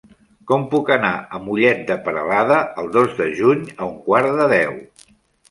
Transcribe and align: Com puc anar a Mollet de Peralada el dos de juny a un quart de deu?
Com 0.51 0.61
puc 0.69 0.87
anar 0.95 1.11
a 1.19 1.41
Mollet 1.43 1.83
de 1.89 1.97
Peralada 2.07 2.57
el 2.85 2.91
dos 2.97 3.13
de 3.21 3.29
juny 3.43 3.63
a 3.79 3.87
un 3.93 3.95
quart 4.09 4.35
de 4.43 4.51
deu? 4.57 4.77